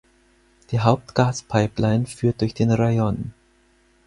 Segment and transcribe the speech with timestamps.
[0.71, 3.35] Die Hauptgas-Pipeline führt durch den Rayon.